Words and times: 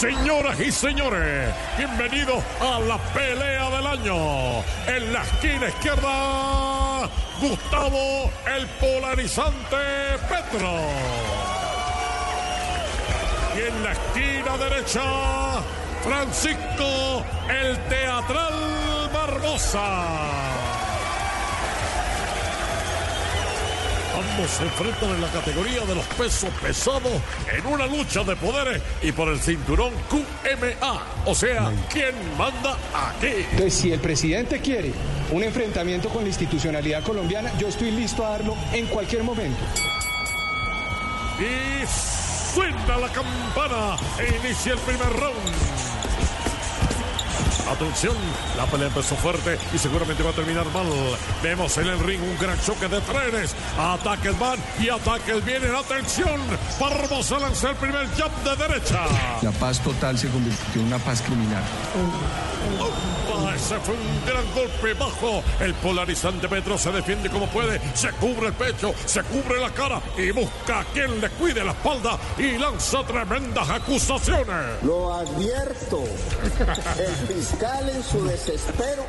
Señoras 0.00 0.58
y 0.58 0.72
señores, 0.72 1.54
bienvenidos 1.76 2.42
a 2.58 2.80
la 2.80 2.96
pelea 3.12 3.68
del 3.68 3.86
año. 3.86 4.64
En 4.86 5.12
la 5.12 5.22
esquina 5.22 5.68
izquierda, 5.68 7.06
Gustavo 7.38 8.30
el 8.56 8.66
polarizante 8.80 9.76
Petro. 10.26 10.72
Y 13.54 13.60
en 13.68 13.84
la 13.84 13.92
esquina 13.92 14.56
derecha, 14.56 15.02
Francisco 16.02 17.22
el 17.50 17.78
teatral 17.90 19.10
Barbosa. 19.12 20.69
Ambos 24.20 24.50
se 24.50 24.64
enfrentan 24.64 25.10
en 25.14 25.20
la 25.22 25.28
categoría 25.28 25.80
de 25.86 25.94
los 25.94 26.04
pesos 26.08 26.50
pesados 26.60 27.10
en 27.56 27.66
una 27.66 27.86
lucha 27.86 28.22
de 28.22 28.36
poderes 28.36 28.82
y 29.02 29.12
por 29.12 29.28
el 29.28 29.40
cinturón 29.40 29.94
QMA. 30.10 31.02
O 31.24 31.34
sea, 31.34 31.72
¿quién 31.90 32.14
manda 32.36 32.76
aquí? 32.92 33.46
Entonces, 33.52 33.72
si 33.72 33.92
el 33.92 34.00
presidente 34.00 34.60
quiere 34.60 34.92
un 35.30 35.42
enfrentamiento 35.42 36.10
con 36.10 36.22
la 36.22 36.28
institucionalidad 36.28 37.02
colombiana, 37.02 37.50
yo 37.58 37.68
estoy 37.68 37.92
listo 37.92 38.26
a 38.26 38.30
darlo 38.30 38.56
en 38.74 38.88
cualquier 38.88 39.22
momento. 39.22 39.60
Y 41.38 41.86
suena 42.54 42.98
la 42.98 43.08
campana 43.08 43.96
e 44.18 44.36
inicia 44.44 44.74
el 44.74 44.78
primer 44.80 45.08
round. 45.14 45.89
Atención, 47.68 48.14
la 48.56 48.66
pelea 48.66 48.88
empezó 48.88 49.16
fuerte 49.16 49.58
y 49.74 49.78
seguramente 49.78 50.22
va 50.22 50.30
a 50.30 50.34
terminar 50.34 50.66
mal. 50.72 50.86
Vemos 51.42 51.76
en 51.78 51.86
el 51.86 51.98
ring 52.00 52.20
un 52.22 52.38
gran 52.38 52.60
choque 52.60 52.88
de 52.88 53.00
trenes. 53.00 53.54
Ataques 53.78 54.38
van 54.38 54.58
y 54.78 54.88
ataques 54.88 55.44
vienen. 55.44 55.74
Atención, 55.74 56.40
Barbosa 56.78 57.38
lanza 57.38 57.70
el 57.70 57.76
primer 57.76 58.06
jump 58.08 58.34
de 58.44 58.56
derecha. 58.56 59.04
La 59.42 59.52
paz 59.52 59.80
total 59.80 60.18
se 60.18 60.28
convirtió 60.28 60.80
en 60.80 60.86
una 60.88 60.98
paz 60.98 61.22
criminal. 61.22 61.62
Opa, 62.78 63.54
ese 63.54 63.78
fue 63.80 63.94
un 63.94 64.26
gran 64.26 64.44
golpe 64.54 64.94
bajo. 64.94 65.42
El 65.60 65.74
polarizante 65.74 66.48
Petro 66.48 66.78
se 66.78 66.90
defiende 66.92 67.30
como 67.30 67.46
puede. 67.48 67.80
Se 67.94 68.10
cubre 68.12 68.48
el 68.48 68.52
pecho, 68.52 68.92
se 69.06 69.22
cubre 69.22 69.60
la 69.60 69.70
cara 69.70 70.00
y 70.16 70.30
busca 70.30 70.80
a 70.80 70.84
quien 70.84 71.20
le 71.20 71.30
cuide 71.30 71.64
la 71.64 71.72
espalda 71.72 72.18
y 72.38 72.58
lanza 72.58 73.02
tremendas 73.04 73.68
acusaciones. 73.68 74.82
Lo 74.82 75.14
advierto. 75.14 76.04
El 76.98 77.28
fiscal 77.50 77.88
en 77.88 78.02
su 78.02 78.24
desespero 78.24 79.04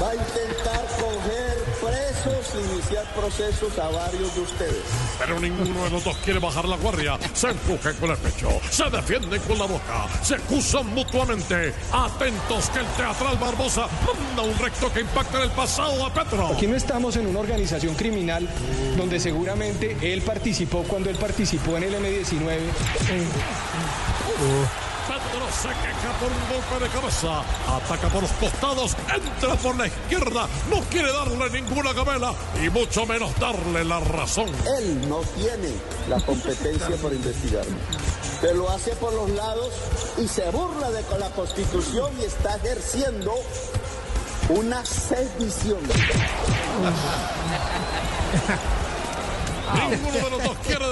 va 0.00 0.10
a 0.10 0.14
intentar 0.14 0.84
coger 0.98 1.56
presos 1.80 2.54
e 2.54 2.74
iniciar 2.74 3.04
procesos 3.14 3.78
a 3.78 3.88
varios 3.88 4.34
de 4.34 4.40
ustedes. 4.40 4.82
Pero 5.18 5.40
ninguno 5.40 5.84
de 5.84 5.90
los 5.90 6.04
dos 6.04 6.16
quiere 6.24 6.38
bajar 6.38 6.66
la 6.66 6.76
guardia. 6.76 7.18
Se 7.34 7.48
empujan 7.48 7.94
con 7.96 8.10
el 8.10 8.16
pecho, 8.18 8.48
se 8.70 8.84
defienden 8.90 9.40
con 9.42 9.58
la 9.58 9.66
boca, 9.66 10.06
se 10.22 10.34
acusan 10.34 10.86
mutuamente. 10.94 11.72
Atentos 11.92 12.70
que 12.70 12.80
el 12.80 12.86
teatral 12.86 13.36
Barbosa 13.38 13.88
manda 14.06 14.42
un 14.42 14.58
recto 14.58 14.92
que 14.92 15.00
impacta 15.00 15.38
en 15.38 15.44
el 15.44 15.50
pasado 15.50 16.04
a 16.04 16.12
Petro. 16.12 16.48
Aquí 16.48 16.66
no 16.66 16.76
estamos 16.76 17.16
en 17.16 17.26
una 17.26 17.40
organización 17.40 17.94
criminal 17.94 18.48
donde 18.96 19.20
seguramente 19.20 19.96
él 20.02 20.22
participó 20.22 20.82
cuando 20.84 21.10
él 21.10 21.16
participó 21.16 21.76
en 21.76 21.84
el 21.84 21.94
M19. 21.94 22.58
Petro 24.36 24.85
se 25.06 25.68
queja 25.68 26.12
por 26.20 26.30
un 26.30 26.48
golpe 26.50 26.84
de 26.84 26.90
cabeza. 26.90 27.42
Ataca 27.68 28.08
por 28.08 28.22
los 28.22 28.32
costados, 28.32 28.96
entra 29.14 29.54
por 29.56 29.76
la 29.76 29.86
izquierda. 29.86 30.48
No 30.70 30.80
quiere 30.90 31.12
darle 31.12 31.50
ninguna 31.50 31.92
gabela 31.92 32.34
y 32.62 32.68
mucho 32.70 33.06
menos 33.06 33.38
darle 33.38 33.84
la 33.84 34.00
razón. 34.00 34.48
Él 34.78 35.08
no 35.08 35.20
tiene 35.20 35.72
la 36.08 36.20
competencia 36.20 36.96
por 36.96 37.12
investigarme. 37.12 37.76
Se 38.40 38.54
lo 38.54 38.68
hace 38.70 38.94
por 38.96 39.12
los 39.14 39.30
lados 39.30 39.72
y 40.18 40.28
se 40.28 40.50
burla 40.50 40.90
de 40.90 41.02
la 41.18 41.30
Constitución 41.30 42.12
y 42.20 42.24
está 42.24 42.56
ejerciendo 42.56 43.32
una 44.48 44.84
sedición. 44.84 45.80
Ninguno 49.90 50.12
de 50.12 50.30
los 50.30 50.42
dos 50.42 50.56
quiere 50.66 50.84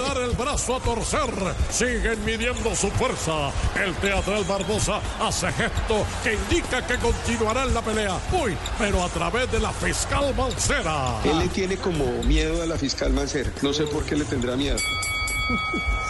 brazo 0.44 0.76
a 0.76 0.80
torcer. 0.80 1.54
Siguen 1.70 2.22
midiendo 2.24 2.74
su 2.76 2.90
fuerza. 2.90 3.50
El 3.82 3.94
teatral 3.96 4.44
Barbosa 4.44 5.00
hace 5.20 5.50
gesto 5.52 6.04
que 6.22 6.34
indica 6.34 6.86
que 6.86 6.98
continuará 6.98 7.62
en 7.64 7.72
la 7.72 7.80
pelea. 7.80 8.18
Uy, 8.32 8.56
pero 8.78 9.02
a 9.02 9.08
través 9.08 9.50
de 9.50 9.58
la 9.58 9.72
fiscal 9.72 10.34
Mancera. 10.36 11.20
Él 11.24 11.38
le 11.38 11.48
tiene 11.48 11.76
como 11.78 12.04
miedo 12.24 12.62
a 12.62 12.66
la 12.66 12.76
fiscal 12.76 13.12
Mancera. 13.12 13.50
No 13.62 13.72
sé 13.72 13.84
por 13.84 14.04
qué 14.04 14.16
le 14.16 14.24
tendrá 14.24 14.54
miedo. 14.54 14.76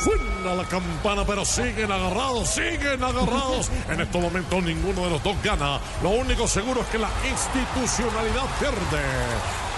Suena 0.03 0.55
la 0.55 0.65
campana, 0.65 1.25
pero 1.25 1.45
siguen 1.45 1.91
agarrados, 1.91 2.49
siguen 2.49 3.03
agarrados. 3.03 3.71
En 3.89 4.01
estos 4.01 4.21
momentos 4.21 4.63
ninguno 4.63 5.05
de 5.05 5.11
los 5.11 5.23
dos 5.23 5.37
gana. 5.45 5.79
Lo 6.03 6.11
único 6.11 6.49
seguro 6.49 6.81
es 6.81 6.87
que 6.89 6.99
la 6.99 7.11
institucionalidad 7.31 8.47
pierde. 8.59 9.05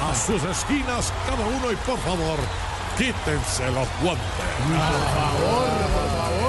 A 0.03 0.15
sus 0.15 0.43
esquinas 0.45 1.13
cada 1.27 1.47
uno 1.47 1.73
y 1.73 1.77
por 1.77 1.99
favor, 1.99 2.39
quítense 2.97 3.71
los 3.73 3.89
guantes. 4.03 4.25
Por 4.67 4.79
favor. 5.15 6.46